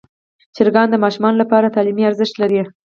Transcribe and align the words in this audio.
چرګان 0.55 0.87
د 0.91 0.95
ماشومانو 1.03 1.41
لپاره 1.43 1.73
تعلیمي 1.75 2.03
ارزښت 2.05 2.35
لري. 2.41 2.59